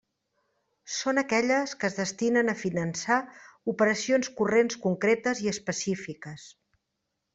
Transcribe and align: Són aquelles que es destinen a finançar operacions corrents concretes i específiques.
Són 0.93 1.21
aquelles 1.21 1.73
que 1.83 1.91
es 1.91 1.97
destinen 1.99 2.49
a 2.53 2.57
finançar 2.61 3.17
operacions 3.75 4.33
corrents 4.41 4.81
concretes 4.87 5.43
i 5.45 5.53
específiques. 5.53 6.49